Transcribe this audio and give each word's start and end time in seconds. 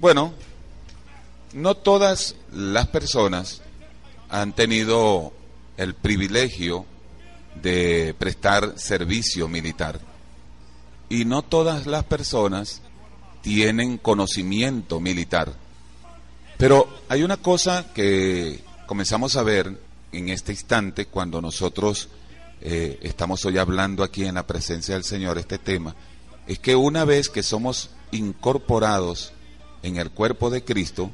Bueno, 0.00 0.32
no 1.52 1.74
todas 1.74 2.36
las 2.52 2.86
personas 2.86 3.62
han 4.28 4.52
tenido 4.52 5.32
el 5.76 5.94
privilegio 5.94 6.86
de 7.60 8.14
prestar 8.18 8.78
servicio 8.78 9.48
militar. 9.48 10.00
Y 11.08 11.24
no 11.24 11.42
todas 11.42 11.86
las 11.86 12.04
personas 12.04 12.80
tienen 13.42 13.98
conocimiento 13.98 15.00
militar. 15.00 15.52
Pero 16.58 16.88
hay 17.08 17.22
una 17.22 17.36
cosa 17.36 17.92
que 17.92 18.62
comenzamos 18.86 19.36
a 19.36 19.42
ver 19.42 19.78
en 20.12 20.28
este 20.28 20.52
instante 20.52 21.06
cuando 21.06 21.40
nosotros 21.40 22.08
eh, 22.60 22.98
estamos 23.02 23.44
hoy 23.44 23.58
hablando 23.58 24.02
aquí 24.02 24.24
en 24.24 24.34
la 24.34 24.46
presencia 24.46 24.94
del 24.94 25.04
Señor 25.04 25.38
este 25.38 25.58
tema, 25.58 25.94
es 26.46 26.58
que 26.58 26.74
una 26.76 27.04
vez 27.04 27.28
que 27.28 27.42
somos 27.42 27.90
incorporados 28.10 29.32
en 29.82 29.96
el 29.96 30.10
cuerpo 30.10 30.50
de 30.50 30.64
Cristo, 30.64 31.10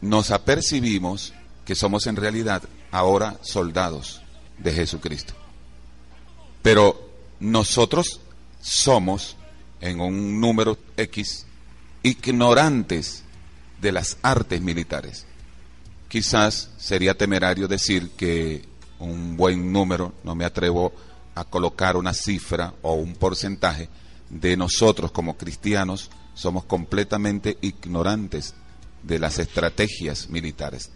nos 0.00 0.30
apercibimos 0.30 1.32
que 1.64 1.74
somos 1.74 2.06
en 2.06 2.16
realidad 2.16 2.62
ahora 2.90 3.38
soldados 3.42 4.22
de 4.58 4.72
Jesucristo. 4.72 5.34
Pero 6.62 7.10
nosotros 7.40 8.20
somos, 8.60 9.36
en 9.80 10.00
un 10.00 10.40
número 10.40 10.78
X, 10.96 11.46
ignorantes 12.02 13.22
de 13.80 13.92
las 13.92 14.18
artes 14.22 14.60
militares. 14.60 15.26
Quizás 16.16 16.70
sería 16.78 17.12
temerario 17.12 17.68
decir 17.68 18.12
que 18.16 18.64
un 19.00 19.36
buen 19.36 19.70
número, 19.70 20.14
no 20.24 20.34
me 20.34 20.46
atrevo 20.46 20.94
a 21.34 21.44
colocar 21.44 21.94
una 21.94 22.14
cifra 22.14 22.72
o 22.80 22.94
un 22.94 23.16
porcentaje, 23.16 23.90
de 24.30 24.56
nosotros 24.56 25.10
como 25.10 25.36
cristianos 25.36 26.10
somos 26.32 26.64
completamente 26.64 27.58
ignorantes 27.60 28.54
de 29.02 29.18
las 29.18 29.38
estrategias 29.38 30.30
militares, 30.30 30.88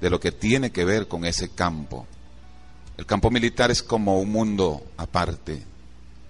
de 0.00 0.10
lo 0.10 0.20
que 0.20 0.30
tiene 0.30 0.70
que 0.70 0.84
ver 0.84 1.08
con 1.08 1.24
ese 1.24 1.48
campo. 1.48 2.06
El 2.96 3.04
campo 3.04 3.32
militar 3.32 3.72
es 3.72 3.82
como 3.82 4.20
un 4.20 4.30
mundo 4.30 4.80
aparte, 4.96 5.60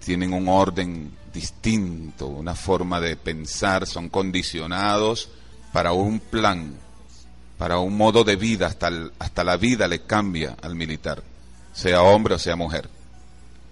tienen 0.03 0.33
un 0.33 0.47
orden 0.47 1.15
distinto, 1.31 2.25
una 2.25 2.55
forma 2.55 2.99
de 2.99 3.15
pensar, 3.15 3.85
son 3.85 4.09
condicionados 4.09 5.29
para 5.71 5.93
un 5.93 6.19
plan, 6.19 6.73
para 7.57 7.79
un 7.79 7.95
modo 7.95 8.23
de 8.23 8.35
vida, 8.35 8.67
hasta, 8.67 8.91
hasta 9.19 9.43
la 9.43 9.57
vida 9.57 9.87
le 9.87 10.01
cambia 10.01 10.57
al 10.61 10.75
militar, 10.75 11.23
sea 11.73 12.01
hombre 12.01 12.35
o 12.35 12.39
sea 12.39 12.55
mujer. 12.55 12.89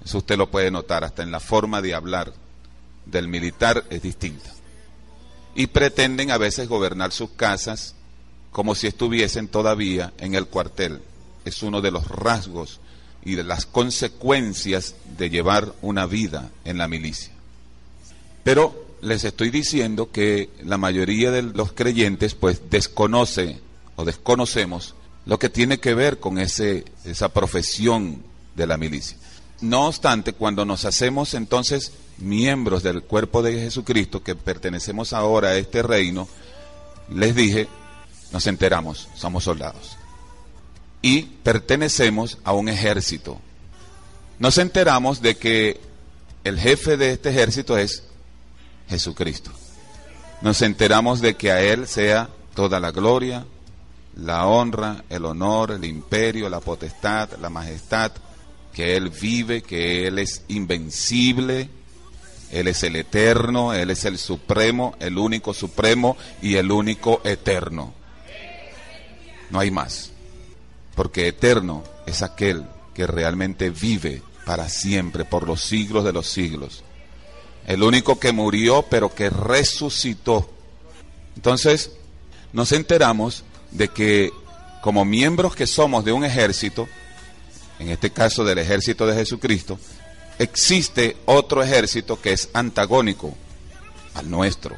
Eso 0.03 0.19
usted 0.19 0.37
lo 0.37 0.49
puede 0.49 0.71
notar, 0.71 1.03
hasta 1.03 1.23
en 1.23 1.31
la 1.31 1.39
forma 1.39 1.81
de 1.81 1.93
hablar 1.93 2.33
del 3.05 3.27
militar 3.27 3.83
es 3.89 4.01
distinta. 4.01 4.49
Y 5.53 5.67
pretenden 5.67 6.31
a 6.31 6.37
veces 6.37 6.67
gobernar 6.67 7.11
sus 7.11 7.31
casas 7.31 7.95
como 8.51 8.75
si 8.75 8.87
estuviesen 8.87 9.47
todavía 9.47 10.13
en 10.17 10.35
el 10.35 10.47
cuartel. 10.47 11.01
Es 11.45 11.63
uno 11.63 11.81
de 11.81 11.91
los 11.91 12.07
rasgos 12.07 12.79
y 13.23 13.35
de 13.35 13.43
las 13.43 13.65
consecuencias 13.65 14.95
de 15.17 15.29
llevar 15.29 15.73
una 15.81 16.05
vida 16.05 16.49
en 16.65 16.77
la 16.77 16.87
milicia. 16.87 17.31
Pero 18.43 18.97
les 19.01 19.23
estoy 19.23 19.49
diciendo 19.49 20.11
que 20.11 20.49
la 20.63 20.77
mayoría 20.77 21.31
de 21.31 21.41
los 21.41 21.73
creyentes 21.73 22.35
pues 22.35 22.69
desconoce 22.69 23.59
desconocemos 24.05 24.95
lo 25.25 25.39
que 25.39 25.49
tiene 25.49 25.79
que 25.79 25.93
ver 25.93 26.19
con 26.19 26.37
ese, 26.37 26.85
esa 27.05 27.29
profesión 27.29 28.23
de 28.55 28.67
la 28.67 28.77
milicia. 28.77 29.17
No 29.61 29.87
obstante, 29.87 30.33
cuando 30.33 30.65
nos 30.65 30.85
hacemos 30.85 31.33
entonces 31.33 31.93
miembros 32.17 32.83
del 32.83 33.03
cuerpo 33.03 33.41
de 33.41 33.53
Jesucristo, 33.53 34.23
que 34.23 34.35
pertenecemos 34.35 35.13
ahora 35.13 35.49
a 35.49 35.57
este 35.57 35.83
reino, 35.83 36.27
les 37.09 37.35
dije, 37.35 37.67
nos 38.31 38.47
enteramos, 38.47 39.09
somos 39.15 39.43
soldados. 39.43 39.97
Y 41.01 41.23
pertenecemos 41.43 42.37
a 42.43 42.53
un 42.53 42.69
ejército. 42.69 43.39
Nos 44.39 44.57
enteramos 44.57 45.21
de 45.21 45.35
que 45.35 45.79
el 46.43 46.59
jefe 46.59 46.97
de 46.97 47.11
este 47.11 47.29
ejército 47.29 47.77
es 47.77 48.03
Jesucristo. 48.89 49.51
Nos 50.41 50.61
enteramos 50.63 51.21
de 51.21 51.35
que 51.35 51.51
a 51.51 51.61
Él 51.61 51.87
sea 51.87 52.29
toda 52.55 52.79
la 52.79 52.91
gloria, 52.91 53.45
la 54.15 54.47
honra, 54.47 55.03
el 55.09 55.25
honor, 55.25 55.71
el 55.71 55.85
imperio, 55.85 56.49
la 56.49 56.59
potestad, 56.59 57.29
la 57.39 57.49
majestad, 57.49 58.11
que 58.73 58.95
Él 58.95 59.09
vive, 59.09 59.61
que 59.61 60.07
Él 60.07 60.19
es 60.19 60.43
invencible, 60.47 61.69
Él 62.51 62.67
es 62.67 62.83
el 62.83 62.95
eterno, 62.95 63.73
Él 63.73 63.89
es 63.89 64.05
el 64.05 64.17
supremo, 64.17 64.95
el 64.99 65.17
único 65.17 65.53
supremo 65.53 66.17
y 66.41 66.55
el 66.55 66.71
único 66.71 67.21
eterno. 67.23 67.93
No 69.49 69.59
hay 69.59 69.71
más, 69.71 70.11
porque 70.95 71.27
eterno 71.27 71.83
es 72.05 72.21
aquel 72.21 72.65
que 72.93 73.07
realmente 73.07 73.69
vive 73.69 74.21
para 74.45 74.69
siempre, 74.69 75.25
por 75.25 75.47
los 75.47 75.61
siglos 75.61 76.03
de 76.03 76.13
los 76.13 76.27
siglos. 76.27 76.83
El 77.67 77.83
único 77.83 78.19
que 78.19 78.31
murió, 78.31 78.83
pero 78.89 79.13
que 79.13 79.29
resucitó. 79.29 80.49
Entonces, 81.35 81.91
nos 82.53 82.71
enteramos 82.71 83.43
de 83.71 83.87
que 83.87 84.31
como 84.81 85.05
miembros 85.05 85.55
que 85.55 85.67
somos 85.67 86.03
de 86.03 86.11
un 86.11 86.25
ejército, 86.25 86.87
en 87.79 87.89
este 87.89 88.11
caso 88.11 88.43
del 88.43 88.57
ejército 88.57 89.05
de 89.07 89.15
Jesucristo, 89.15 89.79
existe 90.39 91.17
otro 91.25 91.63
ejército 91.63 92.19
que 92.19 92.33
es 92.33 92.49
antagónico 92.53 93.35
al 94.15 94.29
nuestro, 94.29 94.75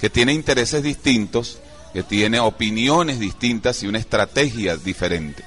que 0.00 0.10
tiene 0.10 0.32
intereses 0.32 0.82
distintos, 0.82 1.58
que 1.92 2.02
tiene 2.02 2.40
opiniones 2.40 3.20
distintas 3.20 3.82
y 3.82 3.86
una 3.86 3.98
estrategia 3.98 4.76
diferente. 4.76 5.44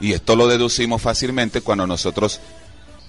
Y 0.00 0.12
esto 0.12 0.36
lo 0.36 0.46
deducimos 0.46 1.02
fácilmente 1.02 1.60
cuando 1.60 1.86
nosotros 1.86 2.40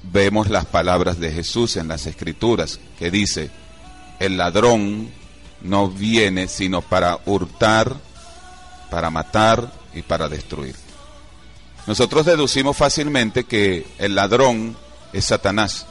vemos 0.03 0.49
las 0.49 0.65
palabras 0.65 1.19
de 1.19 1.31
Jesús 1.31 1.77
en 1.77 1.87
las 1.87 2.05
escrituras, 2.07 2.79
que 2.97 3.11
dice, 3.11 3.49
el 4.19 4.37
ladrón 4.37 5.09
no 5.61 5.89
viene 5.89 6.47
sino 6.47 6.81
para 6.81 7.19
hurtar, 7.25 7.95
para 8.89 9.09
matar 9.09 9.71
y 9.93 10.01
para 10.01 10.29
destruir. 10.29 10.75
Nosotros 11.87 12.25
deducimos 12.25 12.77
fácilmente 12.77 13.45
que 13.45 13.85
el 13.97 14.15
ladrón 14.15 14.77
es 15.13 15.25
Satanás, 15.25 15.85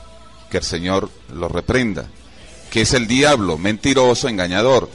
que 0.51 0.59
el 0.59 0.65
Señor 0.65 1.11
lo 1.33 1.49
reprenda, 1.49 2.07
que 2.71 2.83
es 2.83 2.95
el 2.95 3.07
diablo, 3.07 3.59
mentiroso, 3.59 4.29
engañador. 4.29 4.89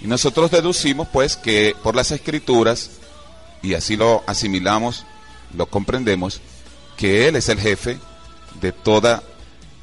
Y 0.00 0.06
nosotros 0.06 0.50
deducimos 0.50 1.08
pues 1.08 1.36
que 1.36 1.74
por 1.82 1.94
las 1.94 2.12
escrituras, 2.12 2.90
y 3.62 3.74
así 3.74 3.96
lo 3.96 4.22
asimilamos, 4.26 5.04
lo 5.54 5.66
comprendemos, 5.66 6.40
que 6.96 7.28
Él 7.28 7.36
es 7.36 7.48
el 7.48 7.60
jefe 7.60 7.98
de 8.60 8.72
toda 8.72 9.22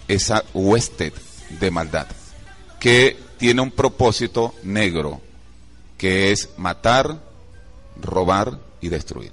esa 0.08 0.44
hueste 0.54 1.14
de 1.60 1.72
maldad, 1.72 2.08
que 2.80 3.18
tiene 3.38 3.62
un 3.62 3.72
propósito 3.72 4.54
negro, 4.64 5.22
que 5.98 6.32
es 6.32 6.50
matar, 6.58 7.20
robar 8.02 8.60
y 8.82 8.90
destruir. 8.90 9.32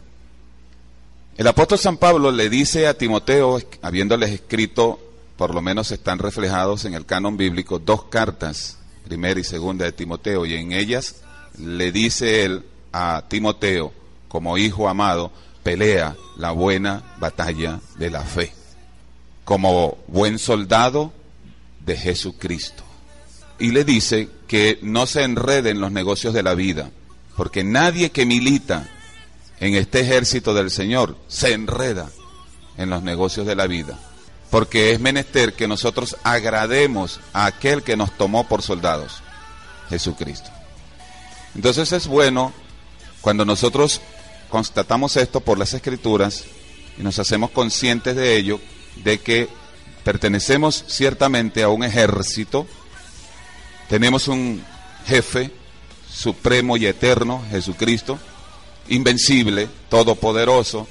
El 1.36 1.46
apóstol 1.46 1.78
San 1.78 1.96
Pablo 1.96 2.30
le 2.30 2.50
dice 2.50 2.86
a 2.86 2.96
Timoteo, 2.96 3.58
habiéndoles 3.80 4.30
escrito, 4.30 5.00
por 5.36 5.54
lo 5.54 5.62
menos 5.62 5.90
están 5.90 6.18
reflejados 6.18 6.84
en 6.84 6.94
el 6.94 7.06
canon 7.06 7.36
bíblico, 7.36 7.78
dos 7.78 8.04
cartas, 8.04 8.78
primera 9.04 9.40
y 9.40 9.44
segunda 9.44 9.84
de 9.84 9.92
Timoteo, 9.92 10.44
y 10.44 10.54
en 10.54 10.72
ellas 10.72 11.22
le 11.58 11.90
dice 11.90 12.44
él 12.44 12.64
a 12.92 13.24
Timoteo, 13.28 13.92
como 14.28 14.58
hijo 14.58 14.88
amado, 14.88 15.32
pelea 15.62 16.16
la 16.36 16.50
buena 16.50 17.02
batalla 17.18 17.80
de 17.98 18.10
la 18.10 18.22
fe, 18.22 18.52
como 19.44 19.98
buen 20.06 20.38
soldado 20.38 21.12
de 21.80 21.96
Jesucristo. 21.96 22.82
Y 23.58 23.70
le 23.70 23.84
dice 23.84 24.28
que 24.46 24.78
no 24.82 25.06
se 25.06 25.22
enrede 25.22 25.70
en 25.70 25.80
los 25.80 25.92
negocios 25.92 26.34
de 26.34 26.42
la 26.42 26.54
vida, 26.54 26.90
porque 27.36 27.64
nadie 27.64 28.10
que 28.10 28.26
milita 28.26 28.88
en 29.60 29.74
este 29.74 30.00
ejército 30.00 30.54
del 30.54 30.70
Señor 30.70 31.16
se 31.28 31.52
enreda 31.52 32.10
en 32.76 32.90
los 32.90 33.02
negocios 33.02 33.46
de 33.46 33.54
la 33.54 33.66
vida. 33.66 33.98
Porque 34.50 34.92
es 34.92 35.00
menester 35.00 35.54
que 35.54 35.68
nosotros 35.68 36.16
agrademos 36.24 37.20
a 37.32 37.46
aquel 37.46 37.82
que 37.82 37.96
nos 37.96 38.16
tomó 38.18 38.46
por 38.48 38.62
soldados, 38.62 39.22
Jesucristo. 39.88 40.50
Entonces 41.54 41.92
es 41.92 42.06
bueno 42.06 42.52
cuando 43.20 43.44
nosotros 43.44 44.00
constatamos 44.50 45.16
esto 45.16 45.40
por 45.40 45.58
las 45.58 45.72
escrituras 45.72 46.44
y 46.98 47.02
nos 47.02 47.18
hacemos 47.18 47.50
conscientes 47.50 48.16
de 48.16 48.36
ello, 48.36 48.60
de 48.96 49.20
que 49.20 49.48
pertenecemos 50.04 50.84
ciertamente 50.88 51.62
a 51.62 51.68
un 51.68 51.84
ejército, 51.84 52.66
tenemos 53.88 54.28
un 54.28 54.62
jefe 55.06 55.50
supremo 56.12 56.76
y 56.76 56.86
eterno, 56.86 57.42
Jesucristo, 57.50 58.18
invencible, 58.88 59.68
todopoderoso, 59.88 60.86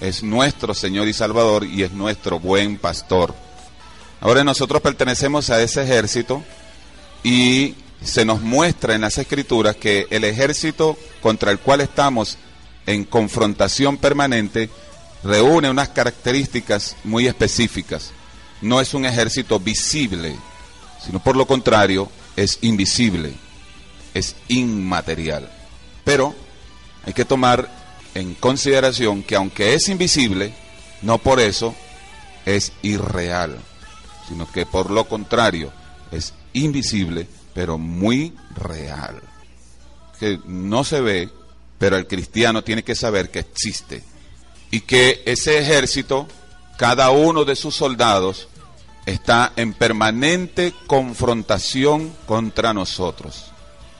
es 0.00 0.22
nuestro 0.22 0.74
Señor 0.74 1.08
y 1.08 1.12
Salvador 1.12 1.64
y 1.64 1.82
es 1.82 1.92
nuestro 1.92 2.40
buen 2.40 2.78
pastor. 2.78 3.34
Ahora 4.20 4.44
nosotros 4.44 4.82
pertenecemos 4.82 5.50
a 5.50 5.62
ese 5.62 5.82
ejército 5.82 6.42
y 7.22 7.74
se 8.02 8.24
nos 8.24 8.40
muestra 8.40 8.94
en 8.94 9.02
las 9.02 9.18
escrituras 9.18 9.76
que 9.76 10.06
el 10.10 10.24
ejército 10.24 10.96
contra 11.20 11.52
el 11.52 11.58
cual 11.58 11.80
estamos 11.80 12.38
en 12.86 13.04
confrontación 13.04 13.96
permanente 13.96 14.70
reúne 15.22 15.70
unas 15.70 15.90
características 15.90 16.96
muy 17.04 17.28
específicas. 17.28 18.10
No 18.60 18.80
es 18.80 18.94
un 18.94 19.04
ejército 19.04 19.60
visible, 19.60 20.36
sino 21.04 21.22
por 21.22 21.36
lo 21.36 21.46
contrario, 21.46 22.10
es 22.36 22.58
invisible, 22.62 23.34
es 24.14 24.36
inmaterial. 24.48 25.50
Pero 26.04 26.34
hay 27.04 27.12
que 27.12 27.24
tomar 27.24 27.68
en 28.14 28.34
consideración 28.34 29.22
que 29.22 29.36
aunque 29.36 29.74
es 29.74 29.88
invisible, 29.88 30.54
no 31.02 31.18
por 31.18 31.40
eso 31.40 31.74
es 32.44 32.72
irreal 32.82 33.58
sino 34.32 34.50
que 34.50 34.66
por 34.66 34.90
lo 34.90 35.06
contrario 35.06 35.70
es 36.10 36.32
invisible, 36.54 37.26
pero 37.54 37.78
muy 37.78 38.32
real. 38.54 39.20
Que 40.18 40.38
no 40.46 40.84
se 40.84 41.00
ve, 41.00 41.28
pero 41.78 41.96
el 41.96 42.06
cristiano 42.06 42.62
tiene 42.64 42.82
que 42.82 42.94
saber 42.94 43.30
que 43.30 43.40
existe. 43.40 44.02
Y 44.70 44.80
que 44.80 45.22
ese 45.26 45.58
ejército, 45.58 46.26
cada 46.78 47.10
uno 47.10 47.44
de 47.44 47.56
sus 47.56 47.74
soldados, 47.74 48.48
está 49.04 49.52
en 49.56 49.74
permanente 49.74 50.72
confrontación 50.86 52.14
contra 52.26 52.72
nosotros. 52.72 53.51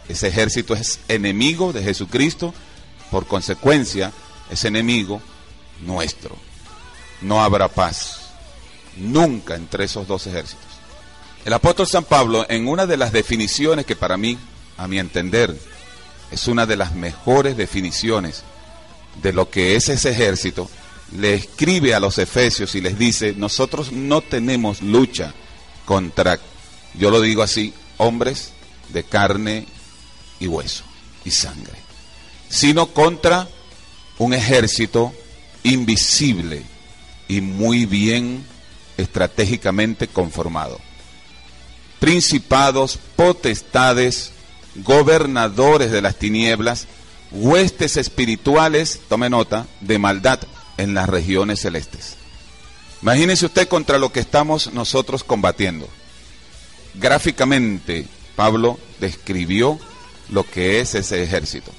Ese 0.08 0.28
ejército 0.28 0.74
es 0.74 1.00
enemigo 1.08 1.72
de 1.72 1.82
Jesucristo, 1.82 2.54
por 3.10 3.26
consecuencia 3.26 4.12
es 4.50 4.64
enemigo 4.64 5.22
nuestro. 5.80 6.36
No 7.20 7.42
habrá 7.42 7.68
paz 7.68 8.20
nunca 8.96 9.54
entre 9.54 9.84
esos 9.84 10.06
dos 10.06 10.26
ejércitos. 10.26 10.66
El 11.44 11.52
apóstol 11.52 11.86
San 11.86 12.04
Pablo, 12.04 12.46
en 12.48 12.68
una 12.68 12.86
de 12.86 12.96
las 12.96 13.12
definiciones 13.12 13.86
que 13.86 13.96
para 13.96 14.16
mí, 14.16 14.38
a 14.76 14.86
mi 14.86 14.98
entender, 14.98 15.56
es 16.30 16.46
una 16.46 16.66
de 16.66 16.76
las 16.76 16.94
mejores 16.94 17.56
definiciones 17.56 18.42
de 19.20 19.32
lo 19.32 19.50
que 19.50 19.76
es 19.76 19.88
ese 19.88 20.10
ejército, 20.10 20.70
le 21.16 21.34
escribe 21.34 21.94
a 21.94 22.00
los 22.00 22.18
efesios 22.18 22.74
y 22.74 22.80
les 22.80 22.98
dice, 22.98 23.34
nosotros 23.36 23.92
no 23.92 24.20
tenemos 24.22 24.80
lucha 24.80 25.34
contra, 25.84 26.38
yo 26.94 27.10
lo 27.10 27.20
digo 27.20 27.42
así, 27.42 27.74
hombres 27.98 28.52
de 28.90 29.04
carne 29.04 29.66
y 30.42 30.48
hueso 30.48 30.82
y 31.24 31.30
sangre, 31.30 31.78
sino 32.48 32.88
contra 32.88 33.48
un 34.18 34.34
ejército 34.34 35.12
invisible 35.62 36.64
y 37.28 37.40
muy 37.40 37.86
bien 37.86 38.44
estratégicamente 38.96 40.08
conformado. 40.08 40.80
Principados, 42.00 42.98
potestades, 43.14 44.32
gobernadores 44.74 45.92
de 45.92 46.02
las 46.02 46.16
tinieblas, 46.16 46.88
huestes 47.30 47.96
espirituales, 47.96 49.00
tome 49.08 49.30
nota, 49.30 49.68
de 49.80 50.00
maldad 50.00 50.40
en 50.76 50.94
las 50.94 51.08
regiones 51.08 51.60
celestes. 51.60 52.16
Imagínese 53.00 53.46
usted 53.46 53.68
contra 53.68 53.98
lo 53.98 54.12
que 54.12 54.20
estamos 54.20 54.72
nosotros 54.72 55.22
combatiendo. 55.22 55.88
Gráficamente, 56.94 58.08
Pablo 58.34 58.78
describió 58.98 59.78
lo 60.32 60.44
que 60.44 60.80
es 60.80 60.94
ese 60.94 61.22
ejército. 61.22 61.70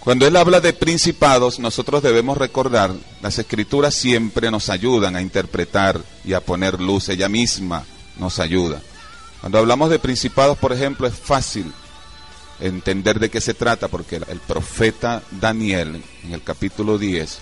Cuando 0.00 0.26
él 0.26 0.36
habla 0.36 0.60
de 0.60 0.72
principados, 0.72 1.58
nosotros 1.58 2.02
debemos 2.02 2.38
recordar, 2.38 2.94
las 3.20 3.38
escrituras 3.38 3.94
siempre 3.94 4.50
nos 4.50 4.70
ayudan 4.70 5.14
a 5.14 5.20
interpretar 5.20 6.00
y 6.24 6.32
a 6.32 6.40
poner 6.40 6.80
luz, 6.80 7.10
ella 7.10 7.28
misma 7.28 7.84
nos 8.16 8.38
ayuda. 8.38 8.80
Cuando 9.40 9.58
hablamos 9.58 9.90
de 9.90 9.98
principados, 9.98 10.56
por 10.56 10.72
ejemplo, 10.72 11.06
es 11.06 11.14
fácil 11.14 11.70
entender 12.60 13.20
de 13.20 13.30
qué 13.30 13.42
se 13.42 13.52
trata, 13.52 13.88
porque 13.88 14.16
el 14.16 14.40
profeta 14.40 15.22
Daniel, 15.30 16.02
en 16.24 16.32
el 16.32 16.42
capítulo 16.42 16.96
10, 16.96 17.38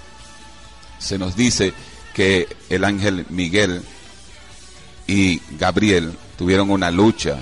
se 0.99 1.19
nos 1.19 1.37
dice 1.37 1.73
que 2.13 2.49
el 2.71 2.85
ángel 2.85 3.25
Miguel 3.29 3.83
y 5.07 5.41
Gabriel 5.59 6.13
tuvieron 6.37 6.71
una 6.71 6.91
lucha 6.91 7.39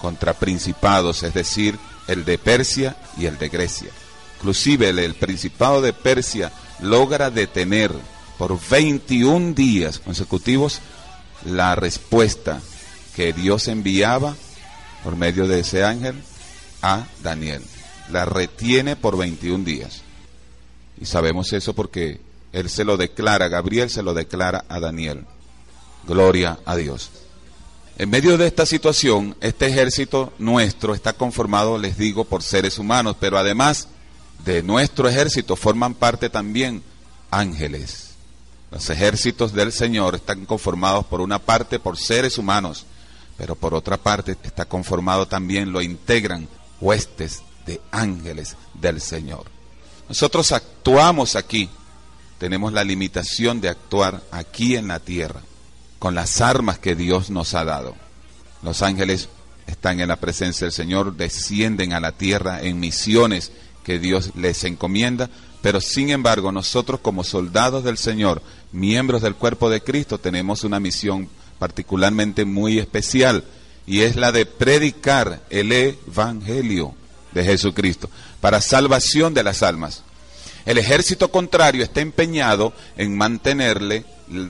contra 0.00 0.34
principados, 0.34 1.22
es 1.22 1.32
decir, 1.32 1.78
el 2.08 2.24
de 2.24 2.38
Persia 2.38 2.96
y 3.16 3.26
el 3.26 3.38
de 3.38 3.48
Grecia. 3.48 3.90
Inclusive 4.36 4.88
el, 4.88 5.14
Principado 5.14 5.80
de 5.80 5.92
Persia 5.92 6.52
logra 6.80 7.30
detener 7.30 7.92
por 8.38 8.58
21 8.68 9.54
días 9.54 10.00
consecutivos 10.00 10.80
la 11.44 11.74
respuesta 11.74 12.60
que 13.14 13.32
Dios 13.32 13.68
enviaba 13.68 14.34
por 15.04 15.16
medio 15.16 15.46
de 15.46 15.60
ese 15.60 15.84
ángel 15.84 16.16
a 16.80 17.06
Daniel. 17.22 17.62
La 18.10 18.24
retiene 18.24 18.96
por 18.96 19.16
21 19.16 19.64
días. 19.64 20.02
Y 21.00 21.06
sabemos 21.06 21.52
eso 21.52 21.74
porque 21.74 22.20
él 22.52 22.68
se 22.68 22.84
lo 22.84 22.96
declara, 22.96 23.48
Gabriel 23.48 23.90
se 23.90 24.02
lo 24.02 24.12
declara 24.12 24.64
a 24.68 24.80
Daniel. 24.80 25.24
Gloria 26.06 26.58
a 26.64 26.76
Dios. 26.76 27.10
En 27.98 28.08
medio 28.08 28.38
de 28.38 28.46
esta 28.46 28.64
situación, 28.64 29.36
este 29.40 29.66
ejército 29.66 30.32
nuestro 30.38 30.94
está 30.94 31.12
conformado, 31.12 31.76
les 31.78 31.98
digo, 31.98 32.24
por 32.24 32.42
seres 32.42 32.78
humanos, 32.78 33.16
pero 33.20 33.36
además 33.36 33.88
de 34.44 34.62
nuestro 34.62 35.08
ejército 35.08 35.56
forman 35.56 35.94
parte 35.94 36.30
también 36.30 36.82
ángeles. 37.30 38.12
Los 38.70 38.88
ejércitos 38.88 39.52
del 39.52 39.72
Señor 39.72 40.14
están 40.14 40.46
conformados 40.46 41.04
por 41.04 41.20
una 41.20 41.38
parte 41.38 41.78
por 41.78 41.98
seres 41.98 42.38
humanos, 42.38 42.86
pero 43.36 43.54
por 43.54 43.74
otra 43.74 43.98
parte 43.98 44.36
está 44.42 44.64
conformado 44.64 45.28
también, 45.28 45.72
lo 45.72 45.82
integran 45.82 46.48
huestes 46.80 47.42
de 47.66 47.80
ángeles 47.90 48.56
del 48.74 49.00
Señor. 49.00 49.44
Nosotros 50.08 50.52
actuamos 50.52 51.36
aquí, 51.36 51.68
tenemos 52.38 52.72
la 52.72 52.84
limitación 52.84 53.60
de 53.60 53.68
actuar 53.68 54.22
aquí 54.30 54.76
en 54.76 54.88
la 54.88 54.98
tierra, 54.98 55.42
con 56.02 56.16
las 56.16 56.40
armas 56.40 56.80
que 56.80 56.96
Dios 56.96 57.30
nos 57.30 57.54
ha 57.54 57.64
dado. 57.64 57.94
Los 58.64 58.82
ángeles 58.82 59.28
están 59.68 60.00
en 60.00 60.08
la 60.08 60.16
presencia 60.16 60.64
del 60.64 60.72
Señor, 60.72 61.16
descienden 61.16 61.92
a 61.92 62.00
la 62.00 62.10
tierra 62.10 62.60
en 62.60 62.80
misiones 62.80 63.52
que 63.84 64.00
Dios 64.00 64.32
les 64.34 64.64
encomienda, 64.64 65.30
pero 65.60 65.80
sin 65.80 66.10
embargo 66.10 66.50
nosotros 66.50 66.98
como 66.98 67.22
soldados 67.22 67.84
del 67.84 67.98
Señor, 67.98 68.42
miembros 68.72 69.22
del 69.22 69.36
cuerpo 69.36 69.70
de 69.70 69.80
Cristo, 69.80 70.18
tenemos 70.18 70.64
una 70.64 70.80
misión 70.80 71.28
particularmente 71.60 72.44
muy 72.44 72.80
especial 72.80 73.44
y 73.86 74.00
es 74.00 74.16
la 74.16 74.32
de 74.32 74.44
predicar 74.44 75.44
el 75.50 75.70
Evangelio 75.70 76.96
de 77.30 77.44
Jesucristo 77.44 78.10
para 78.40 78.60
salvación 78.60 79.34
de 79.34 79.44
las 79.44 79.62
almas. 79.62 80.02
El 80.66 80.78
ejército 80.78 81.30
contrario 81.30 81.84
está 81.84 82.00
empeñado 82.00 82.72
en 82.96 83.16
mantenerle 83.16 84.04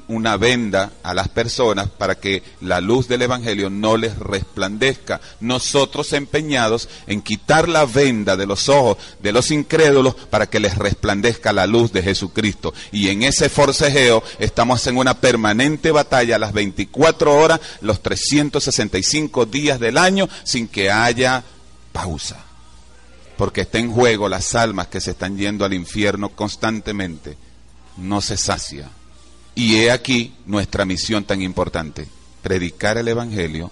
una 0.09 0.37
venda 0.37 0.93
a 1.03 1.15
las 1.15 1.29
personas 1.29 1.89
para 1.89 2.15
que 2.15 2.43
la 2.61 2.81
luz 2.81 3.09
del 3.09 3.23
Evangelio 3.23 3.71
no 3.71 3.97
les 3.97 4.17
resplandezca. 4.19 5.21
Nosotros 5.41 6.13
empeñados 6.13 6.89
en 7.07 7.23
quitar 7.23 7.69
la 7.69 7.85
venda 7.85 8.37
de 8.37 8.47
los 8.47 8.69
ojos 8.69 8.99
de 9.21 9.33
los 9.33 9.51
incrédulos 9.51 10.15
para 10.15 10.49
que 10.49 10.61
les 10.61 10.77
resplandezca 10.77 11.53
la 11.53 11.67
luz 11.67 11.93
de 11.93 12.03
Jesucristo. 12.03 12.75
Y 12.91 13.09
en 13.09 13.23
ese 13.23 13.49
forcejeo 13.49 14.23
estamos 14.39 14.87
en 14.87 14.97
una 14.97 15.15
permanente 15.21 15.91
batalla 15.91 16.39
las 16.39 16.53
24 16.53 17.35
horas, 17.35 17.61
los 17.81 18.03
365 18.03 19.47
días 19.47 19.81
del 19.81 19.99
año, 19.99 20.29
sin 20.45 20.69
que 20.69 20.91
haya 20.91 21.43
pausa. 21.93 22.45
Porque 23.37 23.63
está 23.63 23.79
en 23.79 23.91
juego 23.91 24.29
las 24.29 24.55
almas 24.55 24.89
que 24.89 25.01
se 25.01 25.13
están 25.13 25.37
yendo 25.37 25.65
al 25.65 25.75
infierno 25.75 26.29
constantemente. 26.31 27.37
No 27.97 28.21
se 28.21 28.37
sacia 28.37 28.89
y 29.55 29.77
he 29.77 29.91
aquí 29.91 30.35
nuestra 30.47 30.85
misión 30.85 31.25
tan 31.25 31.43
importante, 31.43 32.07
predicar 32.43 32.99
el 32.99 33.09
Evangelio 33.09 33.71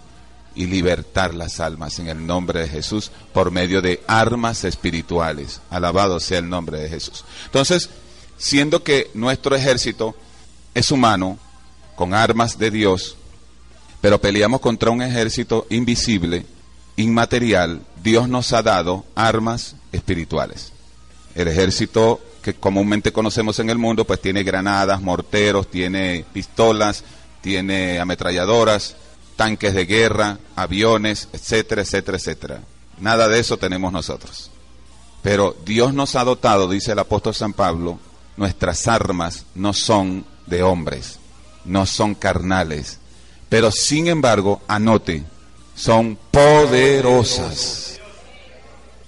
y 0.55 0.67
libertar 0.67 1.35
las 1.35 1.61
almas 1.61 1.99
en 1.99 2.09
el 2.09 2.27
nombre 2.27 2.61
de 2.61 2.69
Jesús 2.69 3.11
por 3.33 3.51
medio 3.51 3.81
de 3.81 4.03
armas 4.07 4.65
espirituales. 4.65 5.61
Alabado 5.71 6.21
sea 6.21 6.39
el 6.39 6.49
nombre 6.49 6.79
de 6.79 6.89
Jesús. 6.89 7.25
Entonces, 7.47 7.89
siendo 8.37 8.83
que 8.83 9.11
nuestro 9.15 9.55
ejército 9.55 10.15
es 10.75 10.91
humano, 10.91 11.39
con 11.97 12.15
armas 12.15 12.59
de 12.59 12.71
Dios, 12.71 13.17
pero 14.01 14.21
peleamos 14.21 14.61
contra 14.61 14.91
un 14.91 15.03
ejército 15.03 15.67
invisible, 15.69 16.47
inmaterial, 16.97 17.83
Dios 18.03 18.29
nos 18.29 18.53
ha 18.55 18.63
dado 18.63 19.05
armas 19.15 19.77
espirituales. 19.93 20.73
El 21.35 21.49
ejército 21.49 22.21
que 22.41 22.55
comúnmente 22.55 23.13
conocemos 23.13 23.59
en 23.59 23.71
el 23.71 23.79
mundo, 23.79 24.05
pues 24.05 24.21
tiene 24.21 24.43
granadas, 24.43 25.01
morteros, 25.01 25.71
tiene 25.71 26.25
pistolas, 26.33 27.05
tiene 27.41 27.99
ametralladoras, 27.99 28.97
tanques 29.37 29.75
de 29.75 29.87
guerra, 29.87 30.39
aviones, 30.57 31.29
etcétera, 31.33 31.83
etcétera, 31.83 32.19
etcétera. 32.19 32.61
Nada 32.99 33.29
de 33.29 33.39
eso 33.39 33.57
tenemos 33.57 33.93
nosotros. 33.93 34.51
Pero 35.23 35.57
Dios 35.65 35.95
nos 35.95 36.17
ha 36.17 36.25
dotado, 36.25 36.69
dice 36.69 36.93
el 36.93 36.99
apóstol 36.99 37.35
San 37.35 37.53
Pablo, 37.53 37.99
nuestras 38.37 38.89
armas 38.89 39.45
no 39.55 39.73
son 39.73 40.25
de 40.47 40.63
hombres, 40.63 41.19
no 41.65 41.87
son 41.87 42.15
carnales, 42.15 42.99
pero 43.49 43.71
sin 43.71 44.09
embargo, 44.09 44.63
anote, 44.67 45.25
son 45.75 46.19
poderosas. 46.31 48.01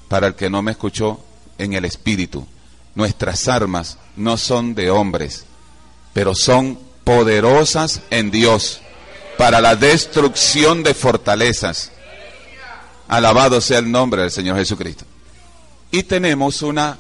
Para 0.08 0.26
el 0.26 0.34
que 0.34 0.50
no 0.50 0.60
me 0.60 0.72
escuchó, 0.72 1.20
en 1.58 1.74
el 1.74 1.84
espíritu, 1.84 2.46
nuestras 2.94 3.49
armas 3.49 3.99
no 4.16 4.37
son 4.37 4.75
de 4.75 4.90
hombres, 4.90 5.44
pero 6.12 6.34
son 6.34 6.78
poderosas 7.04 8.02
en 8.11 8.30
Dios 8.30 8.80
para 9.38 9.61
la 9.61 9.76
destrucción 9.76 10.82
de 10.82 10.94
fortalezas. 10.94 11.92
Alabado 13.08 13.61
sea 13.61 13.78
el 13.78 13.90
nombre 13.90 14.22
del 14.22 14.30
Señor 14.30 14.56
Jesucristo. 14.56 15.04
Y 15.90 16.04
tenemos 16.04 16.62
una 16.62 16.99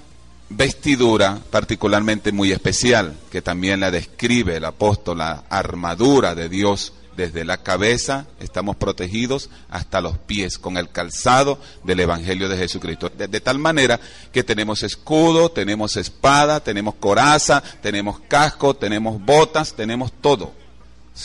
vestidura 0.50 1.38
particularmente 1.50 2.32
muy 2.32 2.52
especial, 2.52 3.16
que 3.30 3.42
también 3.42 3.80
la 3.80 3.90
describe 3.90 4.56
el 4.56 4.64
apóstol, 4.64 5.18
la 5.18 5.44
armadura 5.48 6.34
de 6.34 6.48
Dios 6.48 6.92
desde 7.16 7.44
la 7.44 7.58
cabeza, 7.58 8.26
estamos 8.40 8.76
protegidos 8.76 9.50
hasta 9.68 10.00
los 10.00 10.18
pies 10.18 10.58
con 10.58 10.76
el 10.76 10.90
calzado 10.90 11.58
del 11.84 12.00
Evangelio 12.00 12.48
de 12.48 12.56
Jesucristo. 12.56 13.10
De, 13.10 13.28
de, 13.28 13.40
tal 13.40 13.58
manera 13.58 14.00
que 14.32 14.42
tenemos 14.44 14.82
escudo, 14.82 15.50
tenemos 15.50 15.96
espada, 15.96 16.60
tenemos 16.60 16.94
coraza, 16.96 17.62
tenemos 17.82 18.20
casco, 18.28 18.74
tenemos 18.74 19.20
botas, 19.20 19.74
tenemos 19.74 20.12
todo. 20.12 20.62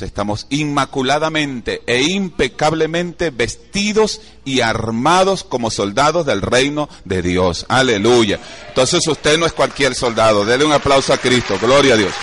Estamos 0.01 0.45
inmaculadamente 0.49 1.81
e 1.87 2.03
impecablemente 2.03 3.29
vestidos 3.29 4.21
y 4.43 4.59
armados 4.59 5.43
como 5.43 5.71
soldados 5.71 6.25
del 6.25 6.41
reino 6.41 6.89
de 7.05 7.21
Dios. 7.21 7.65
Aleluya. 7.69 8.39
Entonces 8.67 9.07
usted 9.07 9.39
no 9.39 9.45
es 9.45 9.53
cualquier 9.53 9.95
soldado. 9.95 10.45
Dele 10.45 10.65
un 10.65 10.73
aplauso 10.73 11.13
a 11.13 11.17
Cristo. 11.17 11.57
Gloria 11.59 11.93
a 11.93 11.97
Dios. 11.97 12.13